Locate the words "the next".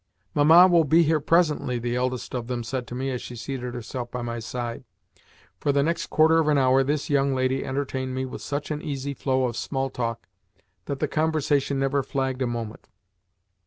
5.71-6.07